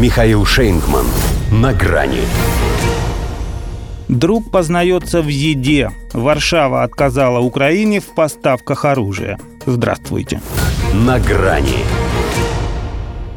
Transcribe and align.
Михаил 0.00 0.46
Шейнгман. 0.46 1.04
На 1.52 1.74
грани. 1.74 2.22
Друг 4.08 4.50
познается 4.50 5.20
в 5.20 5.28
еде. 5.28 5.90
Варшава 6.14 6.84
отказала 6.84 7.40
Украине 7.40 8.00
в 8.00 8.06
поставках 8.14 8.86
оружия. 8.86 9.38
Здравствуйте. 9.66 10.40
На 10.94 11.20
грани. 11.20 11.84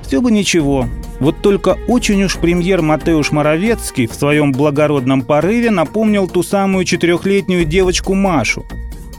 Все 0.04 0.22
бы 0.22 0.32
ничего. 0.32 0.88
Вот 1.20 1.42
только 1.42 1.78
очень 1.90 2.24
уж 2.24 2.38
премьер 2.38 2.82
Матеуш 2.82 3.34
Моровецкий 3.34 4.08
в 4.08 4.14
своем 4.14 4.54
благородном 4.54 5.24
порыве 5.24 5.70
напомнил 5.70 6.30
ту 6.30 6.44
самую 6.44 6.86
четырехлетнюю 6.86 7.66
девочку 7.66 8.14
Машу, 8.14 8.66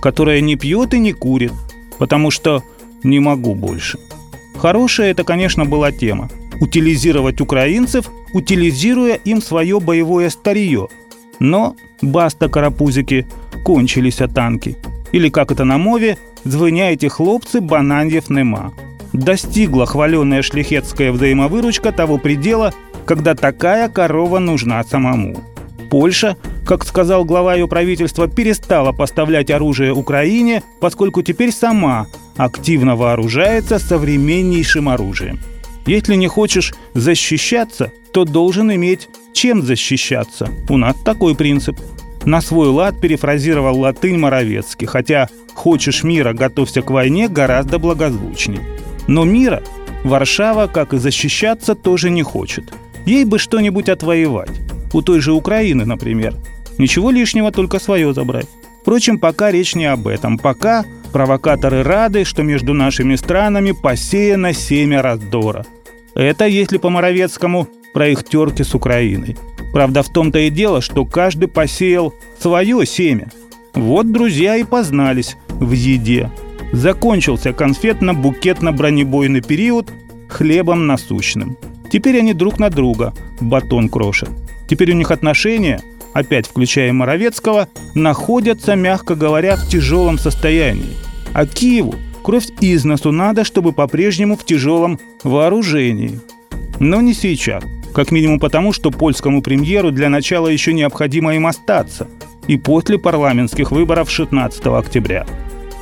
которая 0.00 0.40
не 0.40 0.56
пьет 0.56 0.94
и 0.94 0.98
не 0.98 1.12
курит, 1.12 1.52
потому 1.98 2.30
что 2.30 2.62
не 3.02 3.20
могу 3.20 3.54
больше. 3.54 3.98
Хорошая 4.56 5.10
это, 5.10 5.24
конечно, 5.24 5.66
была 5.66 5.92
тема. 5.92 6.30
Утилизировать 6.64 7.42
украинцев, 7.42 8.10
утилизируя 8.32 9.16
им 9.16 9.42
свое 9.42 9.80
боевое 9.80 10.30
старье. 10.30 10.88
Но, 11.38 11.76
баста 12.00 12.48
карапузики, 12.48 13.26
кончились 13.62 14.22
танки. 14.34 14.78
Или, 15.12 15.28
как 15.28 15.52
это 15.52 15.64
на 15.64 15.76
мове, 15.76 16.16
звыняйте 16.44 17.10
хлопцы, 17.10 17.60
бананьев 17.60 18.30
нема. 18.30 18.72
Достигла 19.12 19.84
хваленая 19.84 20.40
шляхетская 20.40 21.12
взаимовыручка 21.12 21.92
того 21.92 22.16
предела, 22.16 22.72
когда 23.04 23.34
такая 23.34 23.90
корова 23.90 24.38
нужна 24.38 24.82
самому. 24.84 25.36
Польша, 25.90 26.38
как 26.64 26.86
сказал 26.86 27.26
глава 27.26 27.56
ее 27.56 27.68
правительства, 27.68 28.26
перестала 28.26 28.92
поставлять 28.92 29.50
оружие 29.50 29.92
Украине, 29.92 30.62
поскольку 30.80 31.20
теперь 31.20 31.52
сама 31.52 32.06
активно 32.38 32.96
вооружается 32.96 33.78
современнейшим 33.78 34.88
оружием. 34.88 35.40
Если 35.86 36.14
не 36.14 36.28
хочешь 36.28 36.74
защищаться, 36.94 37.92
то 38.12 38.24
должен 38.24 38.72
иметь 38.72 39.08
чем 39.32 39.62
защищаться. 39.62 40.48
У 40.68 40.76
нас 40.76 40.96
такой 41.04 41.34
принцип. 41.34 41.78
На 42.24 42.40
свой 42.40 42.68
лад 42.68 43.00
перефразировал 43.00 43.78
латынь 43.78 44.18
Моровецкий, 44.18 44.86
хотя 44.86 45.28
«хочешь 45.52 46.02
мира, 46.02 46.32
готовься 46.32 46.80
к 46.80 46.90
войне» 46.90 47.28
гораздо 47.28 47.78
благозвучнее. 47.78 48.62
Но 49.06 49.24
мира 49.24 49.62
Варшава, 50.04 50.66
как 50.66 50.94
и 50.94 50.98
защищаться, 50.98 51.74
тоже 51.74 52.08
не 52.08 52.22
хочет. 52.22 52.72
Ей 53.04 53.24
бы 53.24 53.38
что-нибудь 53.38 53.90
отвоевать. 53.90 54.60
У 54.94 55.02
той 55.02 55.20
же 55.20 55.32
Украины, 55.32 55.84
например. 55.84 56.34
Ничего 56.78 57.10
лишнего, 57.10 57.52
только 57.52 57.78
свое 57.78 58.14
забрать. 58.14 58.46
Впрочем, 58.80 59.18
пока 59.18 59.50
речь 59.50 59.74
не 59.74 59.86
об 59.86 60.06
этом. 60.06 60.38
Пока 60.38 60.84
провокаторы 61.12 61.82
рады, 61.82 62.24
что 62.24 62.42
между 62.42 62.74
нашими 62.74 63.16
странами 63.16 63.72
посеяно 63.72 64.52
семя 64.52 65.02
раздора. 65.02 65.64
Это, 66.14 66.46
если 66.46 66.78
по 66.78 66.90
Моровецкому, 66.90 67.68
про 67.92 68.08
их 68.08 68.24
терки 68.24 68.62
с 68.62 68.74
Украиной. 68.74 69.36
Правда, 69.72 70.02
в 70.02 70.08
том-то 70.08 70.38
и 70.38 70.50
дело, 70.50 70.80
что 70.80 71.04
каждый 71.04 71.48
посеял 71.48 72.14
свое 72.38 72.86
семя. 72.86 73.28
Вот 73.74 74.12
друзья 74.12 74.56
и 74.56 74.64
познались 74.64 75.36
в 75.48 75.72
еде. 75.72 76.30
Закончился 76.72 77.50
конфетно-букетно-бронебойный 77.50 79.40
период 79.40 79.90
хлебом 80.28 80.86
насущным. 80.86 81.56
Теперь 81.90 82.18
они 82.18 82.34
друг 82.34 82.58
на 82.58 82.70
друга 82.70 83.12
батон 83.40 83.88
крошат. 83.88 84.30
Теперь 84.68 84.92
у 84.92 84.94
них 84.94 85.10
отношения, 85.10 85.80
опять 86.12 86.46
включая 86.46 86.92
Моровецкого, 86.92 87.68
находятся, 87.94 88.74
мягко 88.74 89.14
говоря, 89.14 89.56
в 89.56 89.68
тяжелом 89.68 90.18
состоянии. 90.18 90.96
А 91.32 91.46
Киеву 91.46 91.94
кровь 92.24 92.46
из 92.60 92.84
носу 92.84 93.12
надо, 93.12 93.44
чтобы 93.44 93.72
по-прежнему 93.72 94.36
в 94.36 94.44
тяжелом 94.44 94.98
вооружении. 95.22 96.18
Но 96.80 97.00
не 97.00 97.14
сейчас. 97.14 97.62
Как 97.94 98.10
минимум 98.10 98.40
потому, 98.40 98.72
что 98.72 98.90
польскому 98.90 99.42
премьеру 99.42 99.92
для 99.92 100.08
начала 100.08 100.48
еще 100.48 100.72
необходимо 100.72 101.36
им 101.36 101.46
остаться. 101.46 102.08
И 102.48 102.56
после 102.56 102.98
парламентских 102.98 103.70
выборов 103.70 104.10
16 104.10 104.66
октября. 104.66 105.26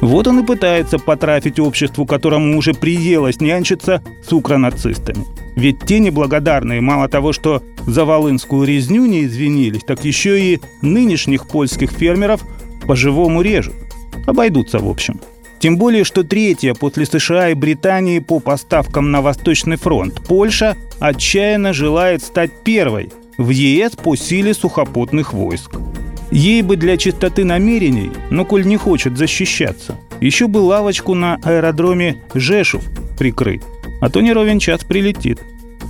Вот 0.01 0.27
он 0.27 0.41
и 0.41 0.45
пытается 0.45 0.99
потрафить 0.99 1.61
обществу, 1.61 2.05
которому 2.07 2.59
уже 2.59 2.75
приелось 2.75 3.41
нянчиться 3.41 4.03
с 4.29 4.33
укронацистами. 4.33 5.25
Ведь 5.55 5.85
те 5.87 6.01
неблагодарные, 6.01 6.81
мало 6.81 7.09
того, 7.09 7.33
что 7.33 7.63
за 7.87 8.05
волынскую 8.05 8.67
резню 8.67 9.07
не 9.07 9.25
извинились, 9.25 9.85
так 9.85 10.05
еще 10.05 10.41
и 10.41 10.61
нынешних 10.83 11.47
польских 11.47 11.93
фермеров 11.93 12.43
по-живому 12.87 13.43
режут. 13.43 13.75
Обойдутся, 14.27 14.81
в 14.81 14.89
общем. 14.89 15.21
Тем 15.63 15.79
более, 15.79 16.03
что 16.03 16.25
третья 16.25 16.75
после 16.75 17.07
США 17.07 17.51
и 17.51 17.55
Британии 17.55 18.19
по 18.19 18.41
поставкам 18.41 19.13
на 19.13 19.23
Восточный 19.23 19.77
фронт, 19.77 20.21
Польша 20.27 20.77
отчаянно 20.99 21.73
желает 21.73 22.25
стать 22.25 22.51
первой 22.65 23.13
в 23.39 23.51
ЕС 23.51 23.93
по 23.93 24.17
силе 24.17 24.55
сухопутных 24.55 25.33
войск. 25.33 25.77
Ей 26.33 26.63
бы 26.63 26.75
для 26.75 26.97
чистоты 26.97 27.45
намерений, 27.45 28.11
но 28.29 28.45
коль 28.45 28.67
не 28.67 28.77
хочет 28.77 29.17
защищаться, 29.17 29.95
еще 30.21 30.49
бы 30.49 30.59
лавочку 30.59 31.15
на 31.15 31.37
аэродроме 31.45 32.17
Жешув 32.35 32.83
прикрыть, 33.17 33.63
а 34.01 34.11
то 34.11 34.21
не 34.21 34.33
ровен 34.33 34.59
час 34.59 34.83
прилетит. 34.83 35.39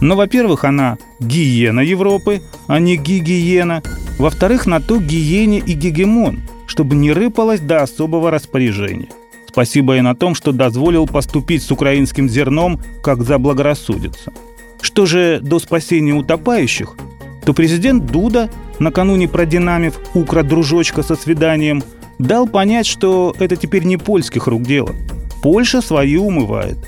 Но, 0.03 0.17
во-первых, 0.17 0.65
она 0.65 0.99
гиена 1.19 1.81
Европы, 1.81 2.43
а 2.67 2.79
не 2.79 2.99
гигиена. 2.99 3.83
Во-вторых, 4.19 4.67
на 4.67 4.83
то 4.83 4.99
гиене 4.99 5.61
и 5.61 5.73
гегемон, 5.73 6.43
чтобы 6.67 6.95
не 6.95 7.11
рыпалось 7.11 7.61
до 7.61 7.83
особого 7.83 8.31
распоряжения. 8.31 9.09
Спасибо 9.53 9.99
и 9.99 10.01
на 10.01 10.15
том, 10.15 10.35
что 10.35 10.53
дозволил 10.53 11.07
поступить 11.07 11.63
с 11.63 11.71
украинским 11.71 12.27
зерном, 12.27 12.81
как 13.03 13.23
заблагорассудится. 13.23 14.33
Что 14.81 15.05
же 15.05 15.41
до 15.43 15.59
спасения 15.59 16.15
утопающих, 16.15 16.97
то 17.45 17.53
президент 17.53 18.07
Дуда, 18.07 18.49
накануне 18.79 19.29
продинамив 19.29 20.01
«Укра-дружочка» 20.15 21.03
со 21.03 21.17
свиданием, 21.17 21.83
дал 22.19 22.47
понять, 22.47 22.87
что 22.87 23.37
это 23.39 23.57
теперь 23.57 23.85
не 23.85 23.99
польских 23.99 24.47
рук 24.47 24.63
дело. 24.63 24.95
Польша 25.43 25.83
свои 25.83 26.17
умывает. 26.17 26.79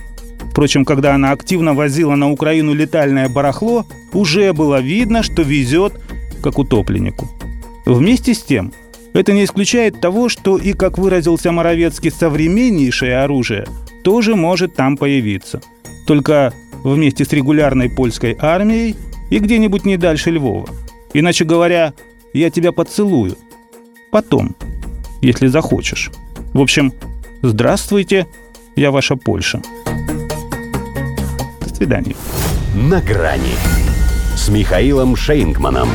Впрочем, 0.50 0.86
когда 0.86 1.14
она 1.14 1.32
активно 1.32 1.74
возила 1.74 2.14
на 2.14 2.30
Украину 2.30 2.72
летальное 2.72 3.28
барахло, 3.28 3.84
уже 4.14 4.54
было 4.54 4.80
видно, 4.80 5.22
что 5.22 5.42
везет 5.42 6.00
как 6.42 6.58
утопленнику. 6.58 7.28
Вместе 7.84 8.32
с 8.32 8.42
тем– 8.42 8.72
это 9.14 9.32
не 9.32 9.44
исключает 9.44 10.00
того, 10.00 10.28
что 10.28 10.58
и, 10.58 10.72
как 10.72 10.98
выразился 10.98 11.52
Моровецкий, 11.52 12.10
современнейшее 12.10 13.18
оружие 13.18 13.66
тоже 14.02 14.34
может 14.34 14.74
там 14.74 14.96
появиться. 14.96 15.62
Только 16.06 16.52
вместе 16.82 17.24
с 17.24 17.32
регулярной 17.32 17.88
польской 17.88 18.36
армией 18.38 18.96
и 19.30 19.38
где-нибудь 19.38 19.86
не 19.86 19.96
дальше 19.96 20.30
Львова. 20.30 20.68
Иначе 21.14 21.44
говоря, 21.44 21.94
я 22.34 22.50
тебя 22.50 22.72
поцелую. 22.72 23.36
Потом, 24.10 24.56
если 25.22 25.46
захочешь. 25.46 26.10
В 26.52 26.60
общем, 26.60 26.92
здравствуйте, 27.40 28.26
я 28.76 28.90
ваша 28.90 29.16
Польша. 29.16 29.62
До 31.60 31.74
свидания. 31.74 32.16
На 32.74 33.00
грани 33.00 33.54
с 34.36 34.48
Михаилом 34.48 35.14
Шейнгманом. 35.14 35.88